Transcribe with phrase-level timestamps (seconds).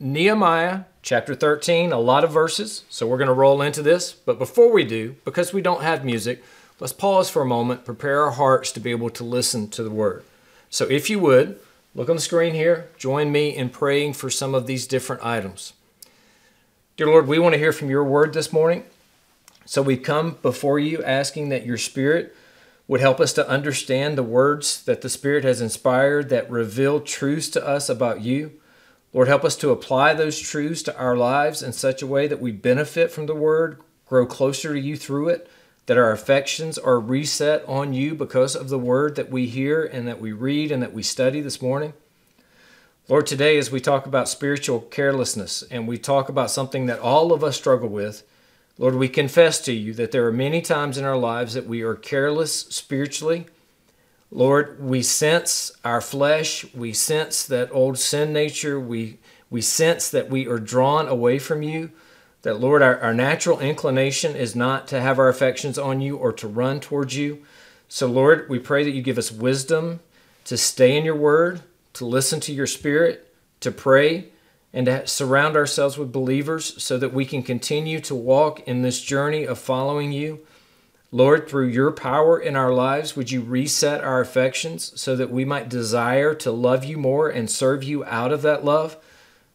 [0.00, 4.12] Nehemiah chapter 13, a lot of verses, so we're going to roll into this.
[4.12, 6.44] But before we do, because we don't have music,
[6.78, 9.90] let's pause for a moment, prepare our hearts to be able to listen to the
[9.90, 10.22] word.
[10.70, 11.58] So if you would,
[11.96, 15.72] look on the screen here, join me in praying for some of these different items.
[16.96, 18.84] Dear Lord, we want to hear from your word this morning.
[19.64, 22.36] So we come before you asking that your spirit
[22.86, 27.48] would help us to understand the words that the Spirit has inspired that reveal truths
[27.50, 28.52] to us about you.
[29.12, 32.40] Lord, help us to apply those truths to our lives in such a way that
[32.40, 35.50] we benefit from the Word, grow closer to you through it,
[35.86, 40.06] that our affections are reset on you because of the Word that we hear and
[40.06, 41.94] that we read and that we study this morning.
[43.08, 47.32] Lord, today as we talk about spiritual carelessness and we talk about something that all
[47.32, 48.22] of us struggle with,
[48.76, 51.80] Lord, we confess to you that there are many times in our lives that we
[51.80, 53.46] are careless spiritually.
[54.30, 59.18] Lord, we sense our flesh, we sense that old sin nature, we,
[59.48, 61.90] we sense that we are drawn away from you.
[62.42, 66.32] That, Lord, our, our natural inclination is not to have our affections on you or
[66.34, 67.42] to run towards you.
[67.88, 70.00] So, Lord, we pray that you give us wisdom
[70.44, 71.62] to stay in your word,
[71.94, 74.28] to listen to your spirit, to pray,
[74.72, 79.00] and to surround ourselves with believers so that we can continue to walk in this
[79.00, 80.40] journey of following you.
[81.10, 85.44] Lord, through your power in our lives, would you reset our affections so that we
[85.44, 88.96] might desire to love you more and serve you out of that love?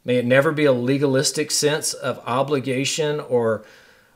[0.03, 3.63] May it never be a legalistic sense of obligation or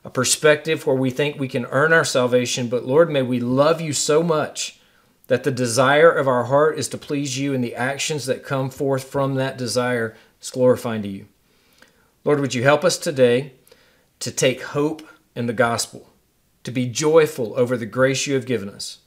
[0.04, 3.82] a perspective where we think we can earn our salvation, but Lord, may we love
[3.82, 4.80] you so much
[5.28, 8.70] that the desire of our heart is to please you and the actions that come
[8.70, 11.28] forth from that desire is glorifying to you.
[12.24, 13.54] Lord, would you help us today
[14.20, 16.10] to take hope in the gospel,
[16.68, 18.98] to be joyful over the grace you have given us.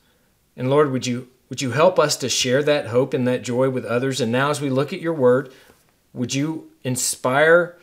[0.56, 3.68] And Lord, would you would you help us to share that hope and that joy
[3.68, 4.18] with others?
[4.18, 5.52] And now as we look at your word,
[6.14, 7.76] would you inspire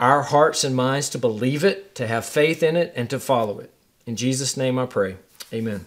[0.00, 3.58] our hearts and minds to believe it, to have faith in it, and to follow
[3.58, 3.70] it?
[4.06, 5.16] In Jesus' name I pray.
[5.52, 5.84] Amen.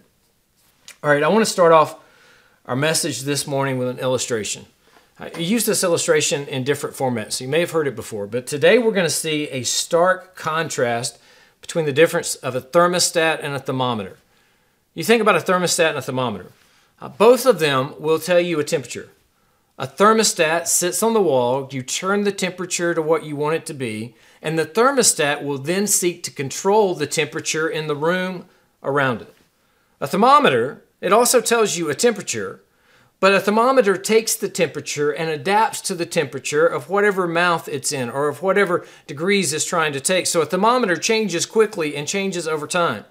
[1.01, 1.97] All right, I want to start off
[2.67, 4.67] our message this morning with an illustration.
[5.19, 7.41] I use this illustration in different formats.
[7.41, 11.17] You may have heard it before, but today we're going to see a stark contrast
[11.65, 14.17] between the difference of a thermostat and a thermometer.
[14.93, 16.51] You think about a thermostat and a thermometer.
[17.01, 19.09] Uh, both of them will tell you a temperature.
[19.79, 23.65] A thermostat sits on the wall, you turn the temperature to what you want it
[23.65, 28.45] to be, and the thermostat will then seek to control the temperature in the room
[28.83, 29.33] around it.
[29.99, 32.61] A thermometer, it also tells you a temperature,
[33.25, 37.91] but a thermometer takes the temperature and adapts to the temperature of whatever mouth it's
[37.91, 40.27] in or of whatever degrees it's trying to take.
[40.27, 43.03] So a thermometer changes quickly and changes over time.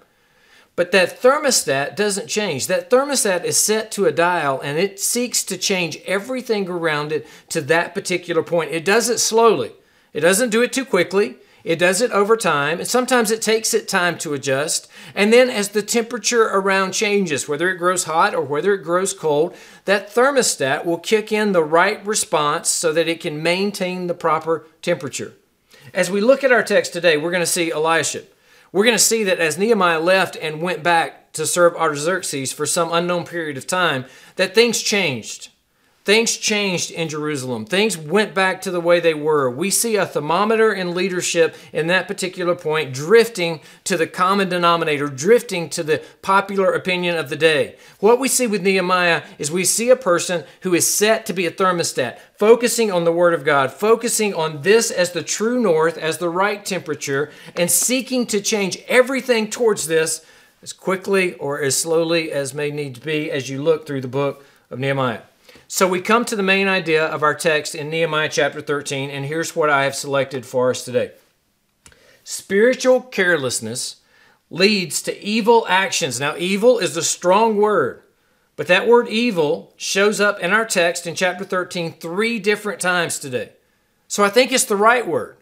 [0.77, 2.67] But that thermostat doesn't change.
[2.67, 7.27] That thermostat is set to a dial and it seeks to change everything around it
[7.49, 8.71] to that particular point.
[8.71, 9.73] It does it slowly,
[10.13, 11.39] it doesn't do it too quickly.
[11.65, 14.87] It does it over time, and sometimes it takes it time to adjust.
[15.15, 19.13] And then, as the temperature around changes, whether it grows hot or whether it grows
[19.13, 19.55] cold,
[19.85, 24.67] that thermostat will kick in the right response so that it can maintain the proper
[24.83, 25.33] temperature.
[25.91, 28.27] As we look at our text today, we're going to see Eliashib.
[28.71, 32.67] We're going to see that as Nehemiah left and went back to serve Artaxerxes for
[32.67, 34.05] some unknown period of time,
[34.35, 35.49] that things changed.
[36.05, 37.65] Things changed in Jerusalem.
[37.65, 39.49] Things went back to the way they were.
[39.49, 45.07] We see a thermometer in leadership in that particular point drifting to the common denominator,
[45.07, 47.77] drifting to the popular opinion of the day.
[47.99, 51.47] What we see with Nehemiah is we see a person who is set to be
[51.47, 55.97] a thermostat, focusing on the Word of God, focusing on this as the true north,
[55.97, 60.23] as the right temperature, and seeking to change everything towards this
[60.61, 64.07] as quickly or as slowly as may need to be as you look through the
[64.07, 65.21] book of Nehemiah.
[65.67, 69.25] So we come to the main idea of our text in Nehemiah chapter 13, and
[69.25, 71.13] here's what I have selected for us today.
[72.23, 73.97] Spiritual carelessness
[74.51, 76.19] leads to evil actions.
[76.19, 78.03] Now, evil is a strong word,
[78.55, 83.17] but that word evil shows up in our text in chapter 13 three different times
[83.17, 83.53] today.
[84.07, 85.37] So I think it's the right word.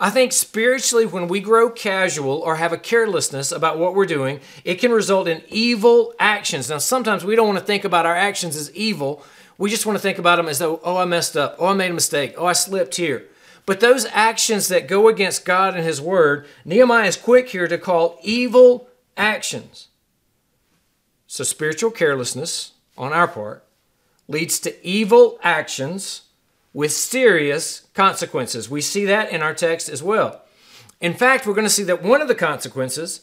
[0.00, 4.40] I think spiritually, when we grow casual or have a carelessness about what we're doing,
[4.64, 6.68] it can result in evil actions.
[6.68, 9.24] Now, sometimes we don't want to think about our actions as evil
[9.62, 11.54] we just want to think about them as though, oh, I messed up.
[11.56, 12.34] Oh, I made a mistake.
[12.36, 13.28] Oh, I slipped here.
[13.64, 17.78] But those actions that go against God and His Word, Nehemiah is quick here to
[17.78, 19.86] call evil actions.
[21.28, 23.64] So, spiritual carelessness on our part
[24.26, 26.22] leads to evil actions
[26.72, 28.68] with serious consequences.
[28.68, 30.42] We see that in our text as well.
[31.00, 33.20] In fact, we're going to see that one of the consequences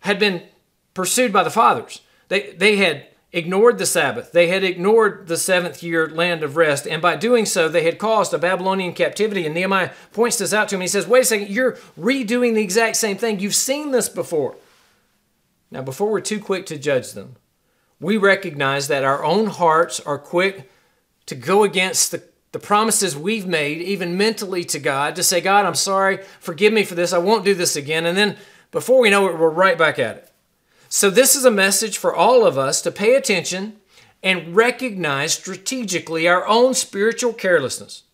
[0.00, 0.42] had been
[0.92, 2.00] pursued by the fathers.
[2.26, 4.32] They, they had ignored the Sabbath.
[4.32, 6.86] They had ignored the seventh year land of rest.
[6.86, 9.44] And by doing so, they had caused a Babylonian captivity.
[9.44, 10.80] And Nehemiah points this out to him.
[10.80, 13.40] He says, Wait a second, you're redoing the exact same thing.
[13.40, 14.56] You've seen this before.
[15.70, 17.36] Now, before we're too quick to judge them,
[18.00, 20.70] we recognize that our own hearts are quick
[21.26, 22.22] to go against the,
[22.52, 26.84] the promises we've made, even mentally to God, to say, God, I'm sorry, forgive me
[26.84, 28.06] for this, I won't do this again.
[28.06, 28.36] And then
[28.70, 30.27] before we know it, we're right back at it.
[30.90, 33.76] So, this is a message for all of us to pay attention
[34.22, 38.04] and recognize strategically our own spiritual carelessness.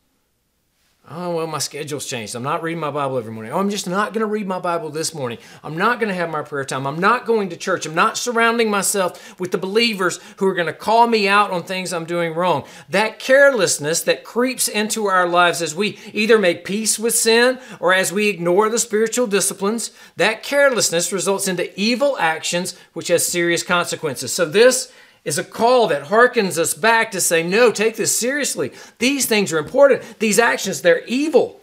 [1.11, 2.35] Oh, well, my schedule's changed.
[2.35, 3.53] I'm not reading my Bible every morning.
[3.53, 5.37] Oh, I'm just not going to read my Bible this morning.
[5.63, 6.87] I'm not going to have my prayer time.
[6.87, 7.85] I'm not going to church.
[7.85, 11.63] I'm not surrounding myself with the believers who are going to call me out on
[11.63, 12.65] things I'm doing wrong.
[12.89, 17.93] That carelessness that creeps into our lives as we either make peace with sin or
[17.93, 23.63] as we ignore the spiritual disciplines, that carelessness results into evil actions which has serious
[23.63, 24.33] consequences.
[24.33, 24.91] So, this
[25.25, 28.73] is a call that harkens us back to say, no, take this seriously.
[28.99, 30.19] These things are important.
[30.19, 31.61] These actions, they're evil.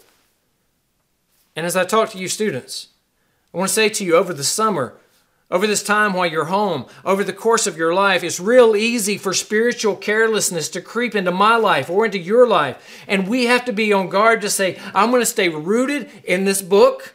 [1.56, 2.88] And as I talk to you students,
[3.54, 4.96] I want to say to you over the summer,
[5.52, 9.18] over this time while you're home, over the course of your life, it's real easy
[9.18, 13.04] for spiritual carelessness to creep into my life or into your life.
[13.06, 16.46] And we have to be on guard to say, I'm going to stay rooted in
[16.46, 17.14] this book.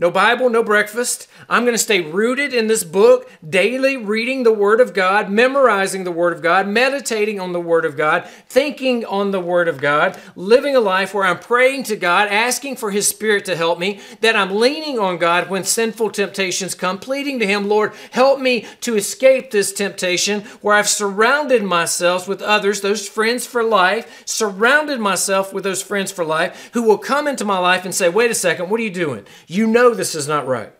[0.00, 1.28] No Bible, no breakfast.
[1.46, 6.04] I'm going to stay rooted in this book, daily reading the Word of God, memorizing
[6.04, 9.78] the Word of God, meditating on the Word of God, thinking on the Word of
[9.78, 13.78] God, living a life where I'm praying to God, asking for His Spirit to help
[13.78, 18.40] me, that I'm leaning on God when sinful temptations come, pleading to Him, Lord, help
[18.40, 24.22] me to escape this temptation, where I've surrounded myself with others, those friends for life,
[24.24, 28.08] surrounded myself with those friends for life who will come into my life and say,
[28.08, 29.26] wait a second, what are you doing?
[29.46, 30.72] You know know this is not right.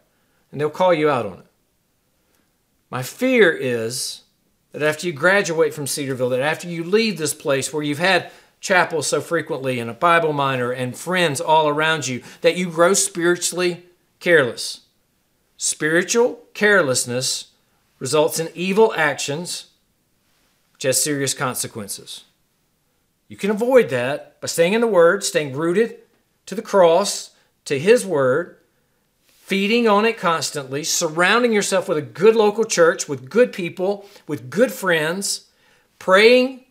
[0.50, 1.46] And they'll call you out on it.
[2.90, 4.22] My fear is
[4.72, 8.30] that after you graduate from Cedarville, that after you leave this place where you've had
[8.60, 12.94] chapel so frequently and a Bible minor and friends all around you, that you grow
[12.94, 13.84] spiritually
[14.18, 14.82] careless.
[15.56, 17.48] Spiritual carelessness
[17.98, 19.66] results in evil actions,
[20.72, 22.24] which has serious consequences.
[23.28, 25.98] You can avoid that by staying in the Word, staying rooted
[26.46, 27.30] to the cross,
[27.66, 28.56] to His Word,
[29.50, 34.48] feeding on it constantly, surrounding yourself with a good local church, with good people, with
[34.48, 35.46] good friends,
[35.98, 36.62] praying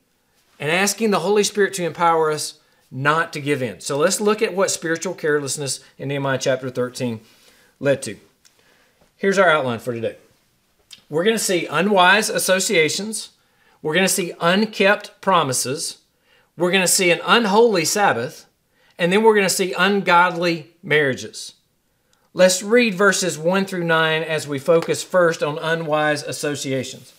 [0.62, 2.58] and asking the Holy Spirit to empower us
[2.90, 3.82] not to give in.
[3.82, 7.20] So let's look at what spiritual carelessness in Nehemiah chapter 13
[7.82, 8.16] led to.
[9.18, 10.16] Here's our outline for today.
[11.10, 13.32] We're going to see unwise associations.
[13.82, 15.98] We're going to see unkept promises.
[16.56, 18.46] We're going to see an unholy Sabbath.
[18.98, 21.56] And then we're going to see ungodly marriages.
[22.34, 27.14] Let's read verses 1 through 9 as we focus first on unwise associations.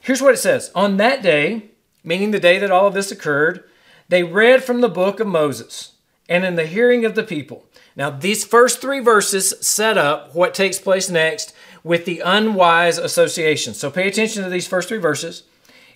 [0.00, 1.70] Here's what it says On that day,
[2.02, 3.64] meaning the day that all of this occurred,
[4.08, 5.92] they read from the book of Moses
[6.28, 7.64] and in the hearing of the people.
[7.96, 13.78] Now, these first three verses set up what takes place next with the unwise associations.
[13.78, 15.44] So pay attention to these first three verses.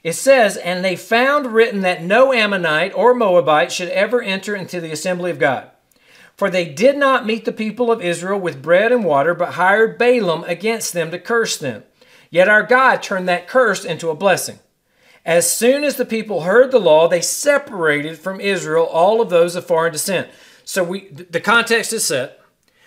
[0.03, 4.81] It says, And they found written that no Ammonite or Moabite should ever enter into
[4.81, 5.71] the assembly of God.
[6.39, 9.99] For they did not meet the people of Israel with bread and water, but hired
[9.99, 11.83] Balaam against them to curse them.
[12.31, 14.61] Yet our God turned that curse into a blessing.
[15.27, 19.57] As soon as the people heard the law, they separated from Israel all of those
[19.57, 20.29] of foreign descent.
[20.65, 22.41] So we, the context is set.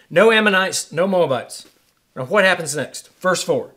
[0.09, 1.67] No Ammonites, no Moabites.
[2.15, 3.13] Now what happens next?
[3.19, 3.71] Verse 4.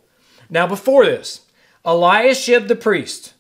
[0.49, 1.41] Now before this,
[1.85, 3.34] Eliashib the priest,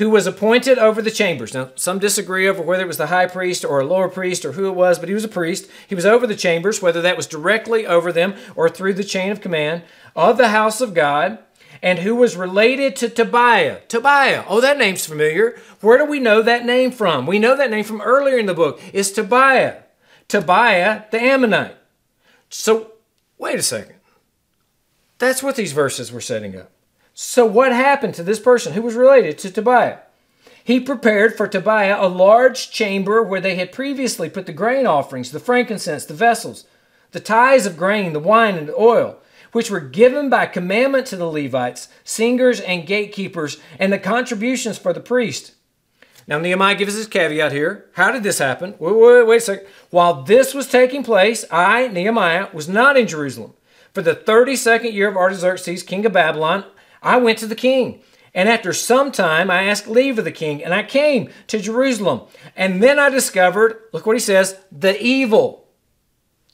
[0.00, 1.52] who was appointed over the chambers.
[1.52, 4.52] Now, some disagree over whether it was the high priest or a lower priest or
[4.52, 5.68] who it was, but he was a priest.
[5.86, 9.30] He was over the chambers, whether that was directly over them or through the chain
[9.30, 9.82] of command
[10.16, 11.38] of the house of God,
[11.82, 13.80] and who was related to Tobiah.
[13.88, 15.60] Tobiah, oh, that name's familiar.
[15.82, 17.26] Where do we know that name from?
[17.26, 18.80] We know that name from earlier in the book.
[18.94, 19.82] It's Tobiah.
[20.28, 21.76] Tobiah the Ammonite.
[22.48, 22.92] So,
[23.36, 23.96] wait a second.
[25.18, 26.72] That's what these verses were setting up.
[27.22, 29.98] So, what happened to this person who was related to Tobiah?
[30.64, 35.30] He prepared for Tobiah a large chamber where they had previously put the grain offerings,
[35.30, 36.64] the frankincense, the vessels,
[37.10, 39.18] the tithes of grain, the wine, and the oil,
[39.52, 44.94] which were given by commandment to the Levites, singers, and gatekeepers, and the contributions for
[44.94, 45.52] the priest.
[46.26, 47.84] Now, Nehemiah gives his caveat here.
[47.96, 48.76] How did this happen?
[48.78, 49.66] Wait, wait, wait a second.
[49.90, 53.52] While this was taking place, I, Nehemiah, was not in Jerusalem.
[53.92, 56.64] For the 32nd year of Artaxerxes, king of Babylon,
[57.02, 58.02] I went to the king.
[58.32, 62.22] And after some time, I asked leave of the king, and I came to Jerusalem.
[62.54, 65.66] And then I discovered, look what he says, the evil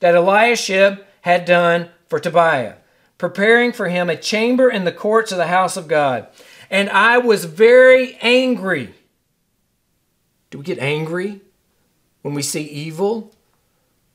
[0.00, 2.76] that Eliashib had done for Tobiah,
[3.18, 6.28] preparing for him a chamber in the courts of the house of God.
[6.70, 8.94] And I was very angry.
[10.50, 11.40] Do we get angry
[12.22, 13.34] when we see evil?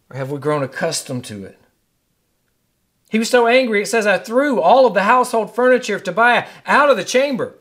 [0.09, 1.60] Or have we grown accustomed to it?
[3.11, 6.47] He was so angry, it says, I threw all of the household furniture of Tobiah
[6.65, 7.57] out of the chamber.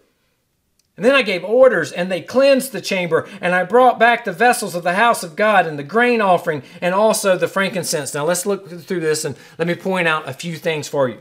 [0.96, 4.32] And then I gave orders, and they cleansed the chamber, and I brought back the
[4.32, 8.14] vessels of the house of God, and the grain offering, and also the frankincense.
[8.14, 11.18] Now let's look through this, and let me point out a few things for you.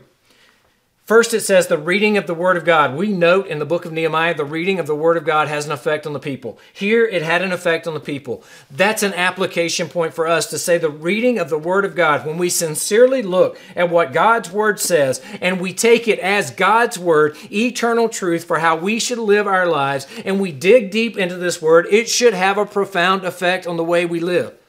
[1.10, 2.94] First, it says the reading of the Word of God.
[2.94, 5.66] We note in the book of Nehemiah the reading of the Word of God has
[5.66, 6.56] an effect on the people.
[6.72, 8.44] Here, it had an effect on the people.
[8.70, 12.24] That's an application point for us to say the reading of the Word of God,
[12.24, 16.96] when we sincerely look at what God's Word says and we take it as God's
[16.96, 21.36] Word, eternal truth for how we should live our lives, and we dig deep into
[21.36, 24.59] this Word, it should have a profound effect on the way we live.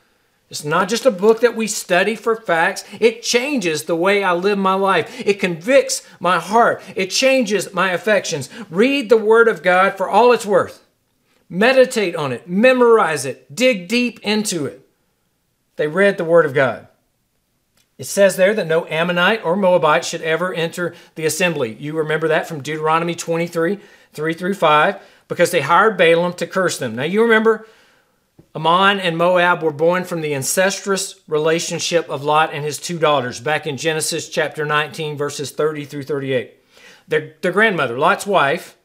[0.51, 2.83] It's not just a book that we study for facts.
[2.99, 5.25] It changes the way I live my life.
[5.25, 6.83] It convicts my heart.
[6.93, 8.49] It changes my affections.
[8.69, 10.85] Read the Word of God for all it's worth.
[11.47, 12.49] Meditate on it.
[12.49, 13.55] Memorize it.
[13.55, 14.85] Dig deep into it.
[15.77, 16.89] They read the Word of God.
[17.97, 21.77] It says there that no Ammonite or Moabite should ever enter the assembly.
[21.79, 23.79] You remember that from Deuteronomy 23
[24.11, 26.93] 3 through 5 because they hired Balaam to curse them.
[26.93, 27.65] Now you remember
[28.55, 33.39] Ammon and Moab were born from the incestuous relationship of Lot and his two daughters
[33.39, 36.53] back in Genesis chapter 19, verses 30 through 38.
[37.07, 38.77] Their, their grandmother, Lot's wife,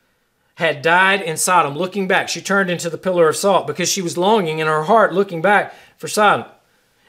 [0.57, 1.75] had died in Sodom.
[1.75, 4.85] Looking back, she turned into the pillar of salt because she was longing in her
[4.85, 6.47] heart, looking back for Sodom.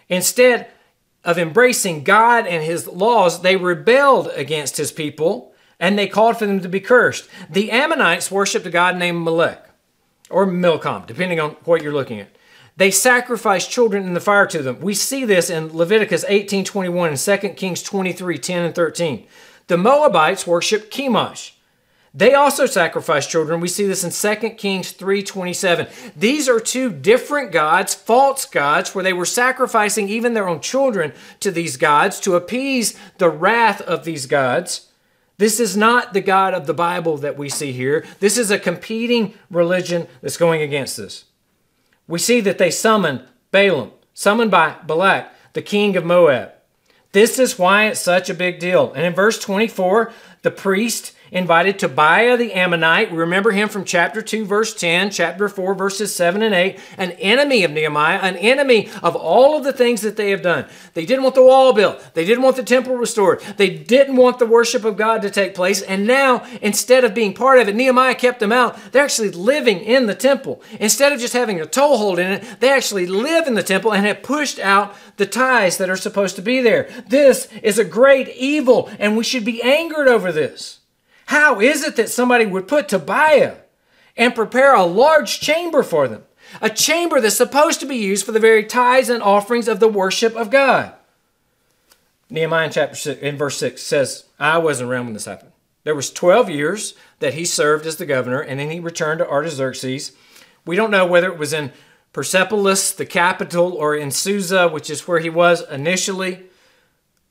[0.10, 0.68] Instead
[1.24, 6.46] of embracing God and his laws, they rebelled against his people and they called for
[6.46, 7.30] them to be cursed.
[7.50, 9.70] The Ammonites worshiped a god named Molech
[10.30, 12.30] or Milcom, depending on what you're looking at.
[12.78, 14.80] They sacrificed children in the fire to them.
[14.80, 19.28] We see this in Leviticus 18 21 and 2 Kings 23 10 and 13.
[19.66, 21.52] The Moabites worship Chemosh.
[22.14, 23.60] They also sacrificed children.
[23.60, 25.88] We see this in 2 Kings 3:27.
[26.16, 31.14] These are two different gods, false gods, where they were sacrificing even their own children
[31.42, 34.88] to these gods to appease the wrath of these gods.
[35.38, 38.04] This is not the God of the Bible that we see here.
[38.20, 41.26] This is a competing religion that's going against this
[42.08, 46.52] we see that they summon Balaam, summoned by Balak, the king of Moab.
[47.12, 48.94] This is why it's such a big deal.
[48.94, 50.12] And in verse 24,
[50.44, 53.12] the priest invited Tobiah the Ammonite.
[53.12, 56.80] We remember him from chapter 2, verse 10, chapter 4, verses 7 and 8.
[56.98, 60.66] An enemy of Nehemiah, an enemy of all of the things that they have done.
[60.94, 62.14] They didn't want the wall built.
[62.14, 63.42] They didn't want the temple restored.
[63.58, 65.82] They didn't want the worship of God to take place.
[65.82, 68.78] And now, instead of being part of it, Nehemiah kept them out.
[68.92, 70.62] They're actually living in the temple.
[70.80, 74.06] Instead of just having a toehold in it, they actually live in the temple and
[74.06, 76.90] have pushed out the tithes that are supposed to be there.
[77.08, 80.80] This is a great evil, and we should be angered over this.
[81.28, 83.58] How is it that somebody would put Tobiah
[84.16, 86.24] and prepare a large chamber for them?
[86.62, 89.90] A chamber that's supposed to be used for the very tithes and offerings of the
[89.90, 90.94] worship of God.
[92.30, 95.52] Nehemiah chapter 6, in verse 6 says, I wasn't around when this happened.
[95.84, 99.30] There was 12 years that he served as the governor, and then he returned to
[99.30, 100.14] Artaxerxes.
[100.66, 101.74] We don't know whether it was in
[102.14, 106.44] Persepolis, the capital, or in Susa, which is where he was initially.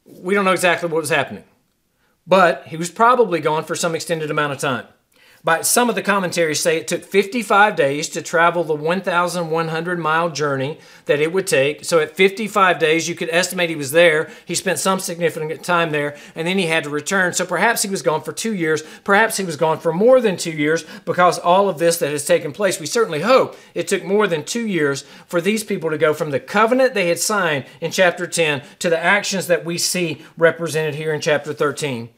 [0.05, 1.45] We don't know exactly what was happening
[2.27, 4.87] but he was probably gone for some extended amount of time.
[5.47, 10.29] But some of the commentaries say it took 55 days to travel the 1,100 mile
[10.29, 11.85] journey that it would take.
[11.85, 14.29] So at 55 days, you could estimate he was there.
[14.45, 17.33] He spent some significant time there, and then he had to return.
[17.33, 18.83] So perhaps he was gone for two years.
[19.05, 22.27] Perhaps he was gone for more than two years because all of this that has
[22.27, 22.81] taken place.
[22.81, 26.33] We certainly hope it took more than two years for these people to go from
[26.33, 30.97] the covenant they had signed in chapter 10 to the actions that we see represented
[30.97, 32.09] here in chapter 13.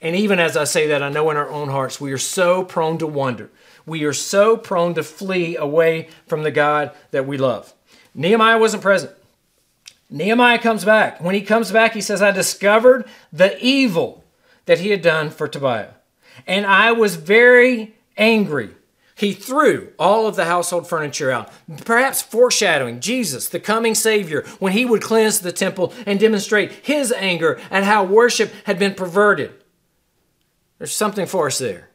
[0.00, 2.64] And even as I say that, I know in our own hearts we are so
[2.64, 3.50] prone to wonder.
[3.86, 7.72] We are so prone to flee away from the God that we love.
[8.14, 9.12] Nehemiah wasn't present.
[10.10, 11.20] Nehemiah comes back.
[11.20, 14.24] When he comes back, he says, I discovered the evil
[14.66, 15.90] that he had done for Tobiah.
[16.46, 18.70] And I was very angry.
[19.14, 21.50] He threw all of the household furniture out,
[21.84, 27.12] perhaps foreshadowing Jesus, the coming Savior, when he would cleanse the temple and demonstrate his
[27.12, 29.54] anger at how worship had been perverted.
[30.78, 31.90] There's something for us there.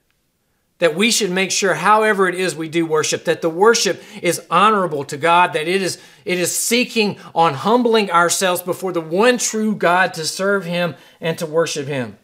[0.80, 4.42] That we should make sure, however it is we do worship, that the worship is
[4.50, 9.38] honorable to God, that it is, it is seeking on humbling ourselves before the one
[9.38, 12.18] true God to serve Him and to worship Him.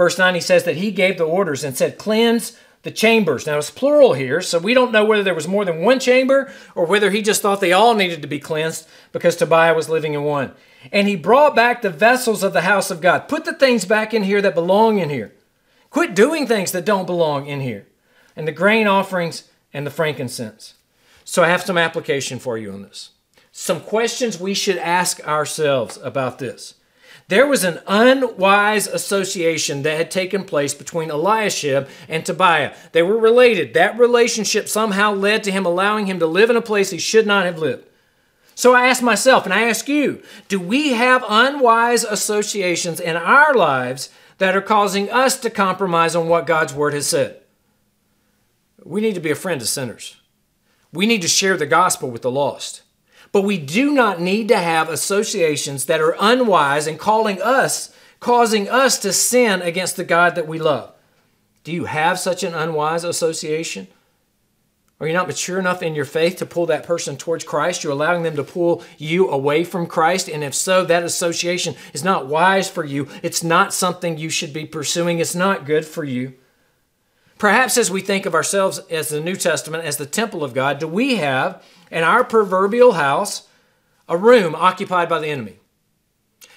[0.00, 3.46] Verse 9, he says that he gave the orders and said, Cleanse the chambers.
[3.46, 6.50] Now it's plural here, so we don't know whether there was more than one chamber
[6.74, 10.14] or whether he just thought they all needed to be cleansed because Tobiah was living
[10.14, 10.52] in one.
[10.90, 13.28] And he brought back the vessels of the house of God.
[13.28, 15.34] Put the things back in here that belong in here.
[15.90, 17.86] Quit doing things that don't belong in here.
[18.36, 20.74] and the grain offerings and the frankincense.
[21.24, 23.10] So I have some application for you on this.
[23.52, 26.74] Some questions we should ask ourselves about this.
[27.28, 32.74] There was an unwise association that had taken place between Eliashib and Tobiah.
[32.92, 33.74] They were related.
[33.74, 37.26] That relationship somehow led to him allowing him to live in a place he should
[37.26, 37.84] not have lived.
[38.54, 43.54] So I ask myself and I ask you do we have unwise associations in our
[43.54, 47.42] lives that are causing us to compromise on what God's word has said?
[48.82, 50.16] We need to be a friend to sinners.
[50.94, 52.80] We need to share the gospel with the lost.
[53.32, 58.66] But we do not need to have associations that are unwise and calling us, causing
[58.66, 60.94] us to sin against the God that we love.
[61.62, 63.88] Do you have such an unwise association?
[65.00, 67.82] Are you not mature enough in your faith to pull that person towards Christ?
[67.82, 70.28] You're allowing them to pull you away from Christ.
[70.28, 73.08] And if so, that association is not wise for you.
[73.22, 75.18] It's not something you should be pursuing.
[75.18, 76.34] It's not good for you.
[77.38, 80.78] Perhaps as we think of ourselves as the New Testament, as the temple of God,
[80.78, 83.48] do we have in our proverbial house
[84.06, 85.56] a room occupied by the enemy?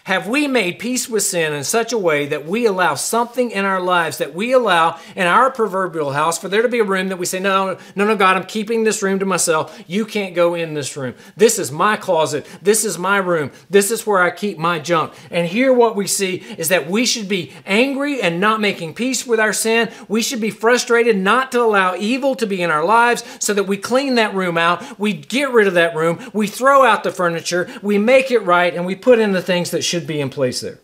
[0.06, 3.64] Have we made peace with sin in such a way that we allow something in
[3.64, 7.08] our lives that we allow in our proverbial house for there to be a room
[7.08, 9.82] that we say, no, no, no, God, I'm keeping this room to myself.
[9.88, 11.16] You can't go in this room.
[11.38, 12.46] This is my closet.
[12.62, 13.52] This is my room.
[13.70, 15.14] This is where I keep my junk.
[15.32, 19.26] And here what we see is that we should be angry and not making peace
[19.26, 19.90] with our sin.
[20.10, 23.68] We should be frustrated not to allow evil to be in our lives so that
[23.68, 25.00] we clean that room out.
[25.00, 26.30] We get rid of that room.
[26.34, 27.70] We throw out the furniture.
[27.82, 30.62] We make it right and we put in the things that should be in place
[30.62, 30.80] there.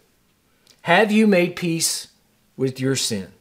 [0.84, 2.10] Have you made peace
[2.56, 3.32] with your sin?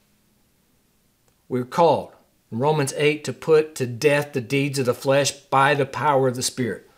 [1.46, 2.12] We're called
[2.50, 6.26] in Romans 8 to put to death the deeds of the flesh by the power
[6.26, 6.88] of the Spirit.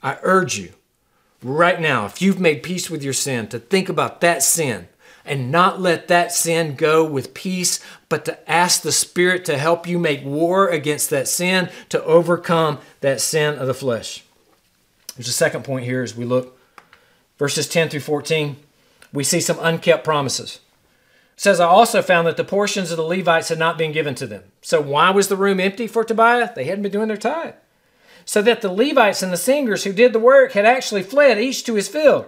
[0.00, 0.74] I urge you
[1.42, 4.86] right now, if you've made peace with your sin, to think about that sin
[5.24, 9.88] and not let that sin go with peace, but to ask the Spirit to help
[9.88, 14.22] you make war against that sin to overcome that sin of the flesh.
[15.16, 16.57] There's a second point here as we look
[17.38, 18.56] verses 10 through 14,
[19.12, 20.60] we see some unkept promises.
[21.36, 24.14] It says, I also found that the portions of the Levites had not been given
[24.16, 24.42] to them.
[24.60, 26.50] So why was the room empty for Tobiah?
[26.54, 27.54] They hadn't been doing their tithe.
[28.24, 31.64] So that the Levites and the singers who did the work had actually fled, each
[31.64, 32.26] to his field.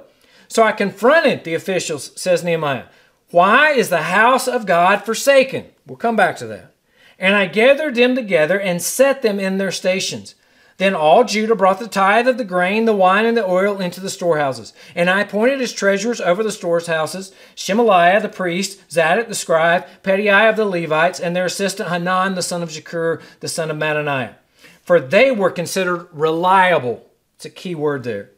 [0.48, 2.84] So I confronted the officials, says Nehemiah.
[3.30, 5.66] Why is the house of God forsaken?
[5.86, 6.72] We'll come back to that.
[7.18, 10.34] And I gathered them together and set them in their stations.
[10.80, 14.00] Then all Judah brought the tithe of the grain, the wine, and the oil into
[14.00, 14.72] the storehouses.
[14.94, 20.48] And I appointed as treasurers over the storehouses Shelemiah the priest, Zadok the scribe, Pedaiah
[20.48, 24.36] of the Levites, and their assistant Hanan the son of Zaccur, the son of Mattaniah.
[24.82, 27.04] For they were considered reliable.
[27.36, 28.30] It's a key word there.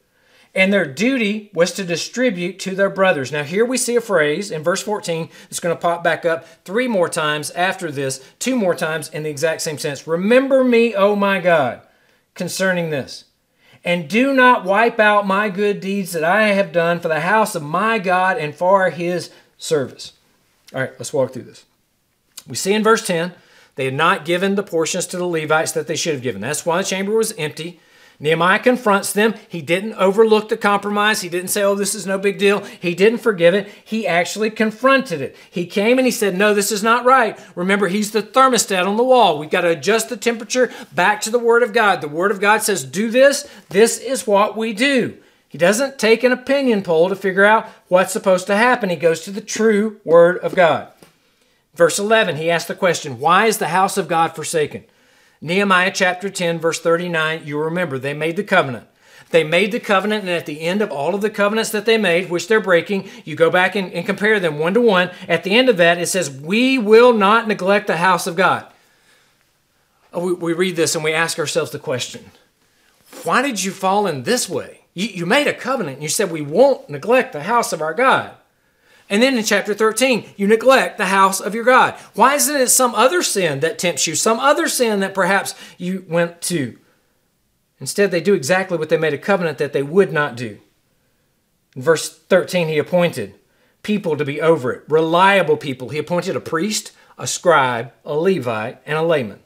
[0.52, 3.30] And their duty was to distribute to their brothers.
[3.30, 6.44] Now, here we see a phrase in verse 14 that's going to pop back up
[6.64, 10.08] three more times after this, two more times in the exact same sense.
[10.08, 11.82] Remember me, O my God
[12.34, 13.24] concerning this.
[13.84, 17.54] And do not wipe out my good deeds that I have done for the house
[17.54, 20.12] of my God and for his service.
[20.74, 21.64] All right, let's walk through this.
[22.46, 23.32] We see in verse 10,
[23.74, 26.40] they had not given the portions to the Levites that they should have given.
[26.40, 27.80] That's why the chamber was empty.
[28.22, 29.34] Nehemiah confronts them.
[29.48, 31.22] He didn't overlook the compromise.
[31.22, 32.60] He didn't say, oh, this is no big deal.
[32.60, 33.68] He didn't forgive it.
[33.84, 35.34] He actually confronted it.
[35.50, 37.36] He came and he said, no, this is not right.
[37.56, 39.40] Remember, he's the thermostat on the wall.
[39.40, 42.00] We've got to adjust the temperature back to the Word of God.
[42.00, 43.48] The Word of God says, do this.
[43.70, 45.18] This is what we do.
[45.48, 48.88] He doesn't take an opinion poll to figure out what's supposed to happen.
[48.88, 50.92] He goes to the true Word of God.
[51.74, 54.84] Verse 11, he asked the question, Why is the house of God forsaken?
[55.44, 58.86] Nehemiah chapter 10, verse 39, you remember, they made the covenant.
[59.30, 61.98] They made the covenant, and at the end of all of the covenants that they
[61.98, 65.10] made, which they're breaking, you go back and, and compare them one to one.
[65.26, 68.66] At the end of that, it says, We will not neglect the house of God.
[70.12, 72.30] Oh, we, we read this and we ask ourselves the question
[73.24, 74.82] Why did you fall in this way?
[74.94, 78.32] You, you made a covenant you said, We won't neglect the house of our God.
[79.08, 81.94] And then in chapter 13, you neglect the house of your God.
[82.14, 86.04] Why isn't it some other sin that tempts you, some other sin that perhaps you
[86.08, 86.78] went to?
[87.80, 90.58] Instead, they do exactly what they made a covenant that they would not do.
[91.74, 93.34] In verse 13, he appointed
[93.82, 95.88] people to be over it, reliable people.
[95.88, 99.40] He appointed a priest, a scribe, a Levite, and a layman.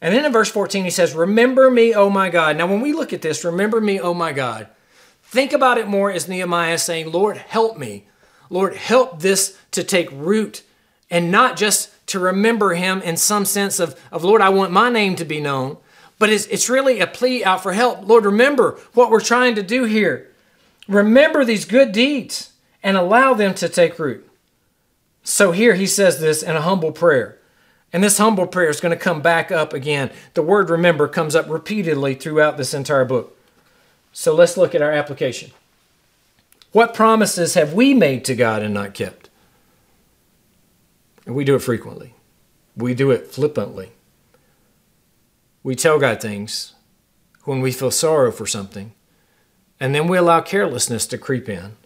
[0.00, 2.56] And then in verse 14, he says, Remember me, O my God.
[2.56, 4.68] Now, when we look at this, remember me, O my God,
[5.22, 8.06] think about it more as Nehemiah saying, Lord, help me
[8.50, 10.62] Lord, help this to take root
[11.10, 14.90] and not just to remember him in some sense of, of Lord, I want my
[14.90, 15.76] name to be known,
[16.18, 18.06] but it's, it's really a plea out for help.
[18.06, 20.30] Lord, remember what we're trying to do here.
[20.86, 22.52] Remember these good deeds
[22.82, 24.28] and allow them to take root.
[25.22, 27.38] So here he says this in a humble prayer.
[27.92, 30.10] And this humble prayer is going to come back up again.
[30.34, 33.38] The word remember comes up repeatedly throughout this entire book.
[34.12, 35.52] So let's look at our application.
[36.74, 39.30] What promises have we made to God and not kept?
[41.24, 42.14] And we do it frequently.
[42.76, 43.92] We do it flippantly.
[45.62, 46.74] We tell God things
[47.44, 48.92] when we feel sorrow for something,
[49.78, 51.76] and then we allow carelessness to creep in,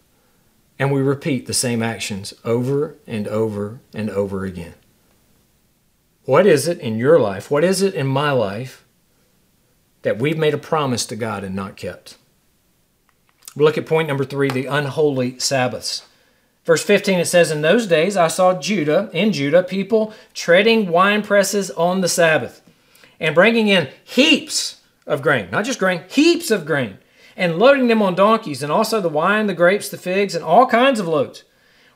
[0.78, 4.74] and we repeat the same actions over and over and over again.
[6.24, 7.50] What is it in your life?
[7.50, 8.86] What is it in my life
[10.00, 12.16] that we've made a promise to God and not kept?
[13.56, 16.06] We look at point number three the unholy Sabbaths.
[16.64, 21.22] Verse 15 it says, In those days I saw Judah, in Judah, people treading wine
[21.22, 22.60] presses on the Sabbath
[23.18, 26.98] and bringing in heaps of grain, not just grain, heaps of grain,
[27.36, 30.66] and loading them on donkeys, and also the wine, the grapes, the figs, and all
[30.66, 31.44] kinds of loads,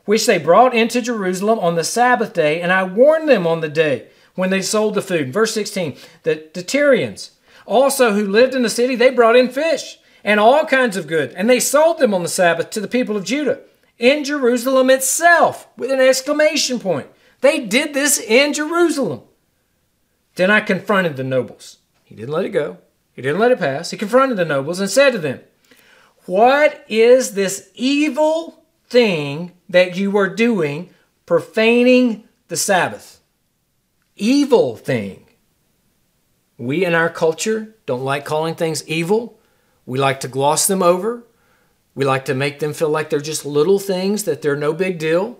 [0.04, 2.60] which they brought into Jerusalem on the Sabbath day.
[2.60, 5.32] And I warned them on the day when they sold the food.
[5.32, 7.32] Verse 16, the, the Tyrians
[7.66, 11.32] also who lived in the city, they brought in fish and all kinds of good,
[11.32, 13.60] and they sold them on the Sabbath to the people of Judah
[13.98, 17.08] in Jerusalem itself with an exclamation point.
[17.40, 19.22] They did this in Jerusalem.
[20.36, 21.78] Then I confronted the nobles.
[22.04, 22.78] He didn't let it go.
[23.12, 23.90] He didn't let it pass.
[23.90, 25.40] He confronted the nobles and said to them,
[26.26, 30.90] What is this evil thing that you are doing,
[31.26, 33.22] profaning the Sabbath?
[34.16, 35.26] evil thing.
[36.58, 39.38] We in our culture don't like calling things evil.
[39.92, 41.22] We like to gloss them over.
[41.94, 44.98] We like to make them feel like they're just little things, that they're no big
[44.98, 45.36] deal.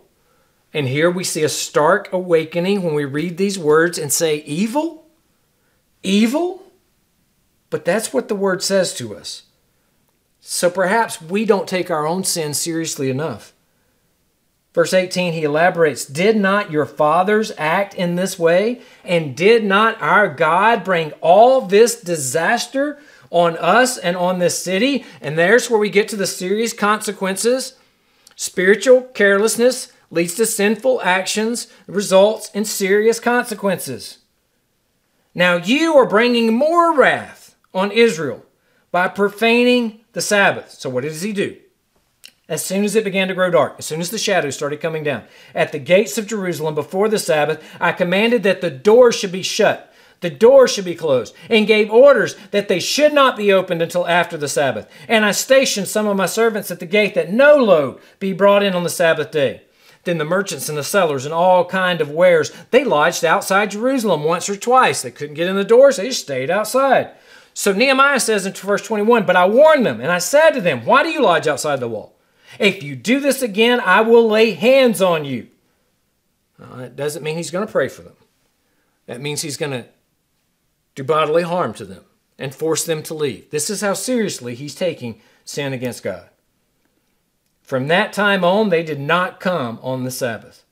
[0.75, 5.07] And here we see a stark awakening when we read these words and say, Evil?
[6.03, 6.65] Evil?
[7.71, 9.45] But that's what the word says to us.
[10.39, 13.55] So perhaps we don't take our own sin seriously enough.
[14.75, 18.83] Verse 18, he elaborates Did not your fathers act in this way?
[19.03, 23.01] And did not our God bring all this disaster
[23.33, 25.05] on us and on this city?
[25.21, 27.75] And there's where we get to the serious consequences.
[28.37, 34.19] Spiritual carelessness leads to sinful actions, results in serious consequences.
[35.35, 38.45] Now you are bringing more wrath on Israel
[38.93, 40.71] by profaning the Sabbath.
[40.71, 41.57] So, what does he do?
[42.49, 45.03] as soon as it began to grow dark, as soon as the shadows started coming
[45.05, 49.33] down, at the gates of Jerusalem before the Sabbath, I commanded that the doors should
[49.33, 49.92] be shut,
[50.23, 54.09] the doors should be closed, and gave orders that they should not be opened until
[54.09, 54.89] after the Sabbath.
[55.07, 58.63] And I stationed some of my servants at the gate that no load be brought
[58.63, 59.63] in on the Sabbath day.
[60.05, 64.25] Then the merchants and the sellers and all kind of wares, they lodged outside Jerusalem
[64.25, 65.03] once or twice.
[65.03, 67.11] They couldn't get in the doors, they just stayed outside.
[67.55, 70.85] So Nehemiah says in verse 21, But I warned them, and I said to them,
[70.85, 72.17] Why do you lodge outside the wall?
[72.59, 75.49] If you do this again, I will lay hands on you.
[76.61, 78.15] Uh, it doesn't mean he's going to pray for them.
[79.07, 79.87] That means he's going to
[80.95, 82.05] do bodily harm to them
[82.39, 83.51] and force them to leave.
[83.51, 86.29] This is how seriously he's taking sin against God.
[87.63, 90.65] From that time on, they did not come on the Sabbath.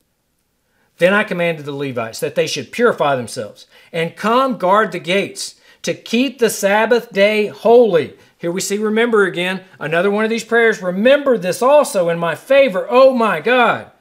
[0.97, 5.59] Then I commanded the Levites that they should purify themselves and come guard the gates
[5.81, 8.13] to keep the Sabbath day holy.
[8.37, 10.81] Here we see remember again, another one of these prayers.
[10.81, 13.91] Remember this also in my favor, oh my God,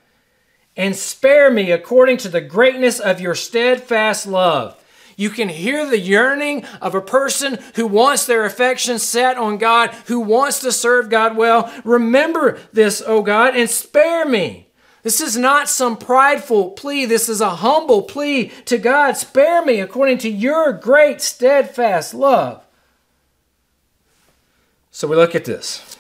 [0.77, 4.80] and spare me according to the greatness of your steadfast love.
[5.21, 9.91] You can hear the yearning of a person who wants their affection set on God,
[10.07, 11.71] who wants to serve God well.
[11.85, 14.69] Remember this, oh God, and spare me.
[15.03, 17.05] This is not some prideful plea.
[17.05, 19.13] This is a humble plea to God.
[19.19, 22.65] Spare me according to your great steadfast love.
[24.91, 25.99] So we look at this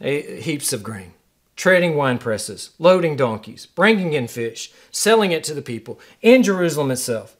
[0.00, 1.12] heaps of grain,
[1.54, 6.90] trading wine presses, loading donkeys, bringing in fish, selling it to the people in Jerusalem
[6.90, 7.36] itself.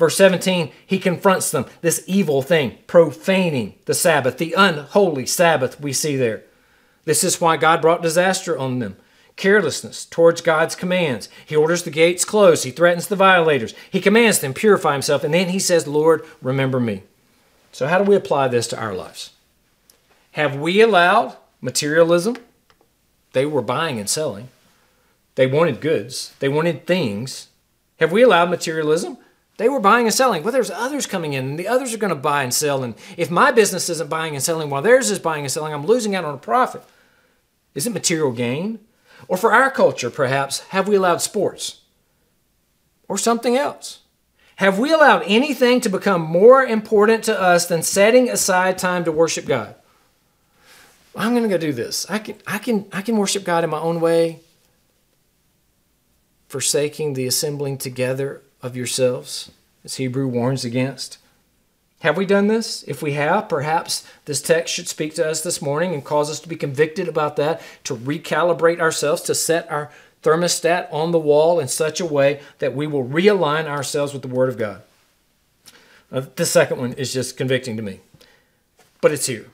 [0.00, 5.92] Verse 17, he confronts them, this evil thing, profaning the Sabbath, the unholy Sabbath we
[5.92, 6.42] see there.
[7.04, 8.96] This is why God brought disaster on them.
[9.36, 11.28] Carelessness towards God's commands.
[11.44, 12.64] He orders the gates closed.
[12.64, 13.74] He threatens the violators.
[13.90, 15.22] He commands them purify himself.
[15.22, 17.02] And then he says, Lord, remember me.
[17.70, 19.32] So, how do we apply this to our lives?
[20.32, 22.38] Have we allowed materialism?
[23.34, 24.48] They were buying and selling.
[25.34, 27.48] They wanted goods, they wanted things.
[27.98, 29.18] Have we allowed materialism?
[29.60, 30.42] They were buying and selling.
[30.42, 32.82] Well, there's others coming in, and the others are going to buy and sell.
[32.82, 35.84] And if my business isn't buying and selling while theirs is buying and selling, I'm
[35.84, 36.82] losing out on a profit.
[37.74, 38.78] Is it material gain?
[39.28, 41.82] Or for our culture, perhaps, have we allowed sports?
[43.06, 43.98] Or something else?
[44.56, 49.12] Have we allowed anything to become more important to us than setting aside time to
[49.12, 49.74] worship God?
[51.14, 52.08] I'm going to go do this.
[52.08, 54.40] I can, I can, I can worship God in my own way,
[56.48, 59.50] forsaking the assembling together of yourselves,
[59.84, 61.18] as Hebrew warns against.
[62.00, 62.82] Have we done this?
[62.84, 66.40] If we have, perhaps this text should speak to us this morning and cause us
[66.40, 69.90] to be convicted about that, to recalibrate ourselves, to set our
[70.22, 74.28] thermostat on the wall in such a way that we will realign ourselves with the
[74.28, 74.82] Word of God.
[76.10, 78.00] Uh, the second one is just convicting to me,
[79.00, 79.46] but it's here.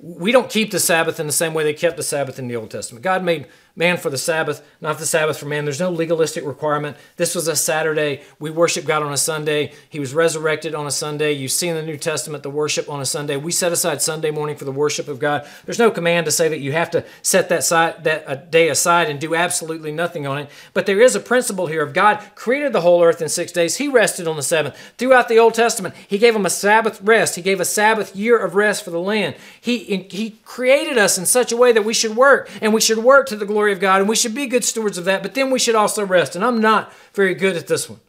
[0.00, 2.54] We don't keep the Sabbath in the same way they kept the Sabbath in the
[2.56, 3.02] Old Testament.
[3.02, 3.46] God made
[3.78, 5.64] man for the Sabbath, not the Sabbath for man.
[5.64, 6.96] There's no legalistic requirement.
[7.16, 8.22] This was a Saturday.
[8.40, 9.72] We worship God on a Sunday.
[9.88, 11.32] He was resurrected on a Sunday.
[11.32, 13.36] You see in the New Testament the worship on a Sunday.
[13.36, 15.46] We set aside Sunday morning for the worship of God.
[15.64, 18.68] There's no command to say that you have to set that, side, that a day
[18.68, 20.50] aside and do absolutely nothing on it.
[20.74, 23.76] But there is a principle here of God created the whole earth in six days.
[23.76, 24.76] He rested on the seventh.
[24.98, 27.36] Throughout the Old Testament, He gave them a Sabbath rest.
[27.36, 29.36] He gave a Sabbath year of rest for the land.
[29.60, 32.98] He, he created us in such a way that we should work, and we should
[32.98, 35.22] work to the glory glory of God, and we should be good stewards of that,
[35.22, 36.34] but then we should also rest.
[36.34, 38.00] And I'm not very good at this one.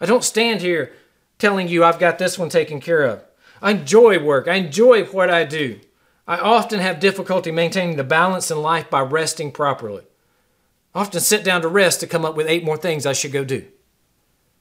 [0.00, 0.92] I don't stand here
[1.38, 3.24] telling you I've got this one taken care of.
[3.60, 5.80] I enjoy work, I enjoy what I do.
[6.26, 10.04] I often have difficulty maintaining the balance in life by resting properly.
[10.94, 13.32] I often sit down to rest to come up with eight more things I should
[13.32, 13.66] go do.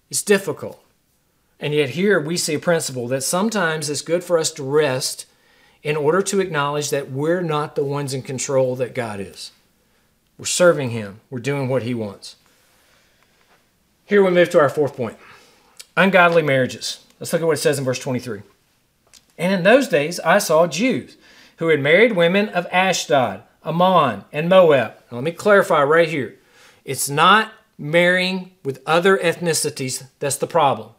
[0.10, 0.84] It's difficult.
[1.60, 5.26] And yet, here we see a principle that sometimes it's good for us to rest
[5.84, 9.53] in order to acknowledge that we're not the ones in control that God is.
[10.38, 12.36] We're serving Him, we're doing what He wants.
[14.06, 15.18] Here we move to our fourth point
[15.96, 17.06] ungodly marriages.
[17.20, 18.42] Let's look at what it says in verse 23.
[19.38, 21.18] And in those days I saw Jews
[21.58, 24.96] who had married women of Ashdod, Ammon, and Moab.
[25.12, 26.38] Now, let me clarify right here.
[26.84, 30.90] It's not marrying with other ethnicities that's the problem.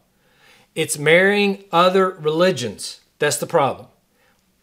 [0.75, 3.01] It's marrying other religions.
[3.19, 3.89] That's the problem.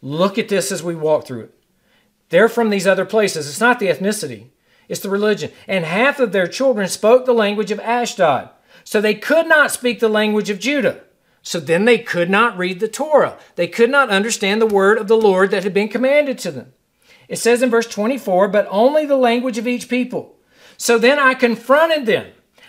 [0.01, 1.53] Look at this as we walk through it.
[2.29, 3.47] They're from these other places.
[3.47, 4.47] It's not the ethnicity,
[4.91, 5.51] it's the religion.
[5.69, 8.49] And half of their children spoke the language of Ashdod.
[8.83, 10.99] So they could not speak the language of Judah.
[11.41, 13.37] So then they could not read the Torah.
[13.55, 16.73] They could not understand the word of the Lord that had been commanded to them.
[17.29, 20.35] It says in verse 24, but only the language of each people.
[20.75, 22.27] So then I confronted them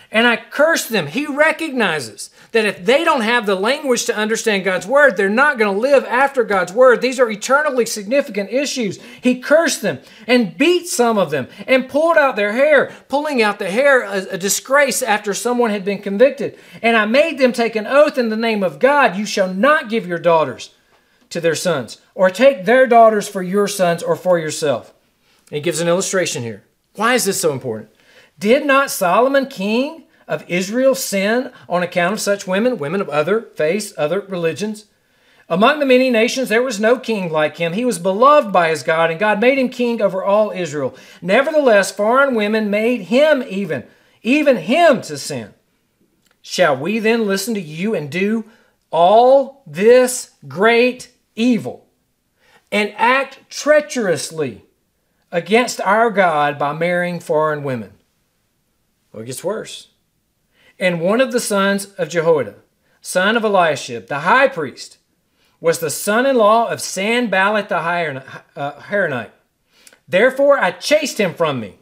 [0.09, 1.07] and I cursed them.
[1.07, 5.57] He recognizes that if they don't have the language to understand God's word, they're not
[5.57, 7.01] going to live after God's word.
[7.01, 8.99] These are eternally significant issues.
[9.21, 13.57] He cursed them and beat some of them and pulled out their hair, pulling out
[13.57, 16.57] the hair, a, a disgrace after someone had been convicted.
[16.81, 19.89] And I made them take an oath in the name of God you shall not
[19.89, 20.75] give your daughters
[21.31, 24.93] to their sons, or take their daughters for your sons or for yourself.
[25.49, 26.63] And he gives an illustration here.
[26.93, 27.89] Why is this so important?
[28.37, 33.41] Did not Solomon, king, of Israel sin on account of such women, women of other
[33.55, 34.85] faiths, other religions?
[35.49, 37.73] Among the many nations, there was no king like him.
[37.73, 40.95] He was beloved by his God, and God made him king over all Israel.
[41.21, 43.83] Nevertheless, foreign women made him even,
[44.21, 45.53] even him to sin.
[46.41, 48.45] Shall we then listen to you and do
[48.89, 51.87] all this great evil
[52.71, 54.63] and act treacherously
[55.31, 57.93] against our God by marrying foreign women?
[59.11, 59.89] Well, it gets worse
[60.83, 62.55] and one of the sons of Jehoiada,
[62.99, 64.97] son of Eliashib, the high priest,
[65.61, 69.31] was the son in law of Sanballat the uh, Horonite.
[70.09, 71.77] Therefore I chased him from me.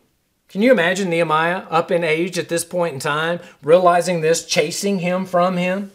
[0.49, 4.99] Can you imagine Nehemiah up in age at this point in time, realizing this, chasing
[4.99, 5.89] him from him?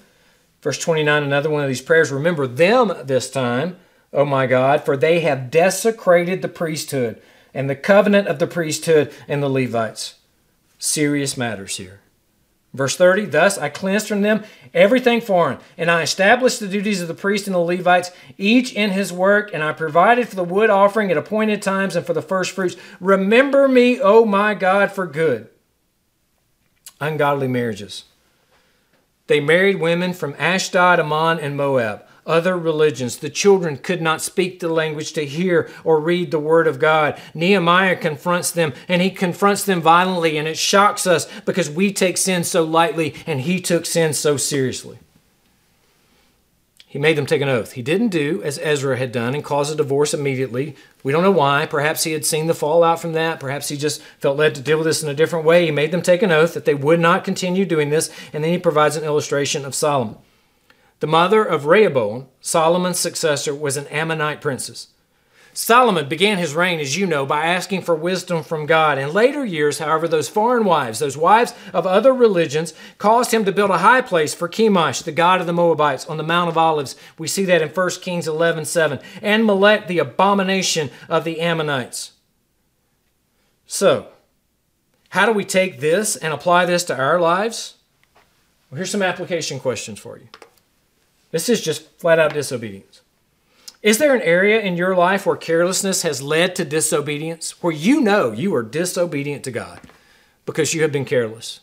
[0.61, 2.11] Verse 29, another one of these prayers.
[2.11, 3.77] Remember them this time,
[4.12, 7.23] oh my God, for they have desecrated the priesthood
[7.55, 10.16] and the covenant of the priesthood and the Levites.
[10.81, 12.01] Serious matters here.
[12.77, 17.09] Verse 30, thus I cleansed from them everything foreign, and I established the duties of
[17.09, 20.69] the priest and the Levites, each in his work, and I provided for the wood
[20.69, 22.77] offering at appointed times and for the first fruits.
[23.01, 25.49] Remember me, O my God, for good.
[27.01, 28.05] Ungodly marriages.
[29.27, 33.17] They married women from Ashdod, Ammon, and Moab other religions.
[33.17, 37.21] The children could not speak the language to hear or read the word of God.
[37.35, 42.17] Nehemiah confronts them and he confronts them violently, and it shocks us because we take
[42.17, 44.99] sin so lightly and he took sin so seriously.
[46.89, 47.73] He made them take an oath.
[47.73, 50.77] He didn't do as Ezra had done and cause a divorce immediately.
[51.03, 51.67] We don't know why.
[51.67, 53.39] Perhaps he had seen the fallout from that.
[53.39, 55.67] Perhaps he just felt led to deal with this in a different way.
[55.67, 58.51] He made them take an oath that they would not continue doing this, and then
[58.51, 60.17] he provides an illustration of Solomon.
[61.01, 64.89] The mother of Rehoboam, Solomon's successor, was an Ammonite princess.
[65.57, 68.99] Solomon began his reign, as you know, by asking for wisdom from God.
[68.99, 73.53] In later years, however, those foreign wives, those wives of other religions, caused him to
[73.53, 76.59] build a high place for Chemosh, the god of the Moabites, on the Mount of
[76.59, 76.95] Olives.
[77.17, 78.99] We see that in 1 Kings 11 7.
[79.23, 82.13] And Molech, the abomination of the Ammonites.
[83.67, 84.09] So,
[85.11, 87.77] how do we take this and apply this to our lives?
[88.71, 90.29] Well, here's some application questions for you.
[91.31, 93.03] This is just flat out disobedience.
[93.83, 98.01] Is there an area in your life where carelessness has led to disobedience, where you
[98.01, 99.81] know you are disobedient to God
[100.45, 101.61] because you have been careless?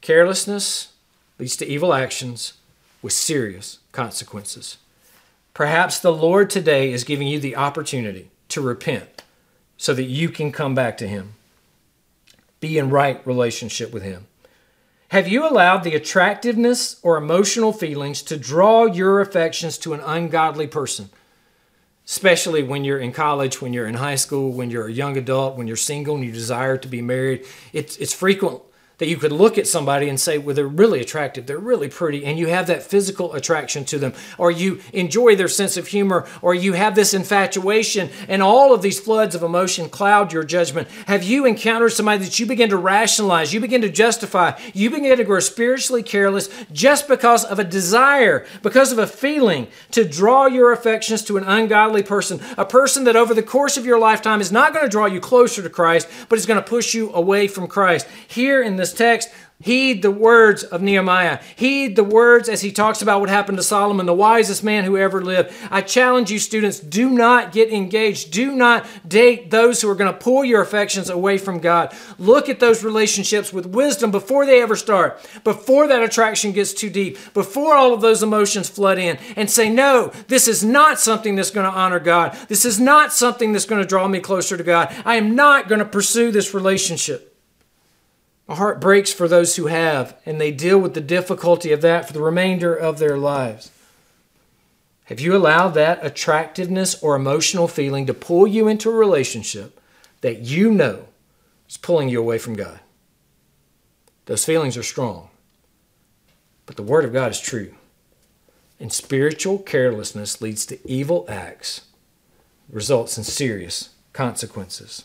[0.00, 0.92] Carelessness
[1.38, 2.54] leads to evil actions
[3.02, 4.78] with serious consequences.
[5.52, 9.22] Perhaps the Lord today is giving you the opportunity to repent
[9.76, 11.34] so that you can come back to Him.
[12.60, 14.26] Be in right relationship with Him.
[15.14, 20.66] Have you allowed the attractiveness or emotional feelings to draw your affections to an ungodly
[20.66, 21.08] person?
[22.04, 25.56] Especially when you're in college, when you're in high school, when you're a young adult,
[25.56, 27.46] when you're single and you desire to be married.
[27.72, 28.60] It's, it's frequent
[28.98, 32.24] that you could look at somebody and say, well, they're really attractive, they're really pretty,
[32.24, 36.26] and you have that physical attraction to them, or you enjoy their sense of humor,
[36.42, 40.88] or you have this infatuation, and all of these floods of emotion cloud your judgment.
[41.06, 45.16] Have you encountered somebody that you begin to rationalize, you begin to justify, you begin
[45.18, 50.46] to grow spiritually careless just because of a desire, because of a feeling to draw
[50.46, 54.40] your affections to an ungodly person, a person that over the course of your lifetime
[54.40, 57.12] is not going to draw you closer to Christ, but is going to push you
[57.12, 58.06] away from Christ?
[58.28, 61.40] Here in this text, heed the words of Nehemiah.
[61.56, 64.98] Heed the words as he talks about what happened to Solomon, the wisest man who
[64.98, 65.54] ever lived.
[65.70, 68.32] I challenge you, students, do not get engaged.
[68.32, 71.94] Do not date those who are going to pull your affections away from God.
[72.18, 76.90] Look at those relationships with wisdom before they ever start, before that attraction gets too
[76.90, 81.36] deep, before all of those emotions flood in, and say, No, this is not something
[81.36, 82.36] that's going to honor God.
[82.48, 84.94] This is not something that's going to draw me closer to God.
[85.04, 87.33] I am not going to pursue this relationship.
[88.46, 92.06] My heart breaks for those who have, and they deal with the difficulty of that
[92.06, 93.70] for the remainder of their lives.
[95.04, 99.80] Have you allowed that attractiveness or emotional feeling to pull you into a relationship
[100.20, 101.06] that you know
[101.68, 102.80] is pulling you away from God?
[104.26, 105.28] Those feelings are strong,
[106.64, 107.74] but the Word of God is true.
[108.80, 111.82] And spiritual carelessness leads to evil acts,
[112.68, 115.04] results in serious consequences.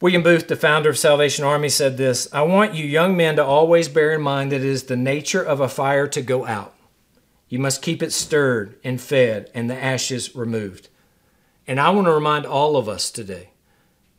[0.00, 3.44] William Booth, the founder of Salvation Army, said this I want you young men to
[3.44, 6.74] always bear in mind that it is the nature of a fire to go out.
[7.48, 10.88] You must keep it stirred and fed and the ashes removed.
[11.66, 13.50] And I want to remind all of us today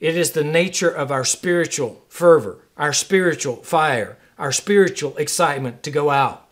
[0.01, 5.91] it is the nature of our spiritual fervor, our spiritual fire, our spiritual excitement to
[5.91, 6.45] go out.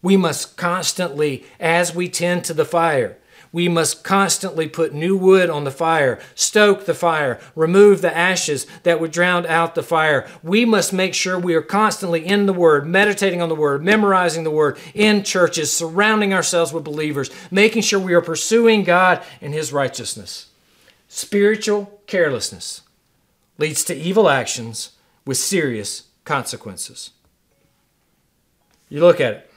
[0.00, 3.18] We must constantly, as we tend to the fire,
[3.52, 8.66] we must constantly put new wood on the fire, stoke the fire, remove the ashes
[8.82, 10.26] that would drown out the fire.
[10.42, 14.44] We must make sure we are constantly in the Word, meditating on the Word, memorizing
[14.44, 19.52] the Word, in churches, surrounding ourselves with believers, making sure we are pursuing God and
[19.52, 20.46] His righteousness.
[21.08, 22.80] Spiritual carelessness
[23.58, 24.92] leads to evil actions
[25.26, 27.10] with serious consequences.
[28.88, 29.51] You look at it.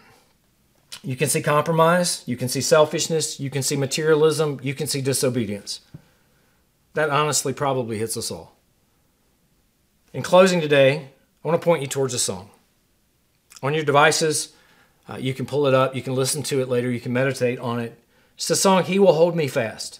[1.03, 5.01] You can see compromise, you can see selfishness, you can see materialism, you can see
[5.01, 5.81] disobedience.
[6.93, 8.55] That honestly probably hits us all.
[10.13, 11.09] In closing today,
[11.43, 12.49] I want to point you towards a song.
[13.61, 14.53] On your devices,
[15.07, 17.59] uh, you can pull it up, you can listen to it later, you can meditate
[17.59, 17.99] on it.
[18.35, 19.99] It's the song, He Will Hold Me Fast.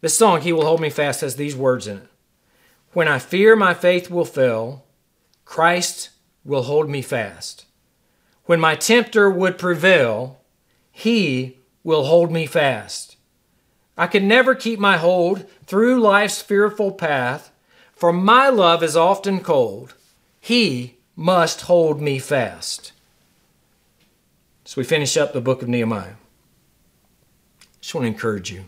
[0.00, 2.08] This song, He Will Hold Me Fast, has these words in it
[2.92, 4.84] When I fear my faith will fail,
[5.44, 6.10] Christ
[6.44, 7.66] will hold me fast.
[8.46, 10.40] When my tempter would prevail,
[10.92, 13.16] he will hold me fast.
[13.96, 17.50] I can never keep my hold through life's fearful path,
[17.94, 19.94] for my love is often cold.
[20.40, 22.92] He must hold me fast.
[24.64, 26.14] So we finish up the book of Nehemiah.
[27.80, 28.64] Just want to encourage you.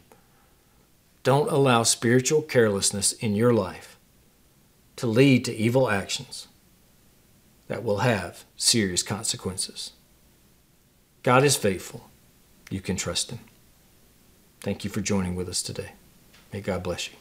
[1.22, 3.98] Don't allow spiritual carelessness in your life
[4.96, 6.48] to lead to evil actions
[7.68, 9.92] that will have serious consequences.
[11.22, 12.08] God is faithful.
[12.70, 13.40] You can trust Him.
[14.60, 15.92] Thank you for joining with us today.
[16.52, 17.16] May God bless you.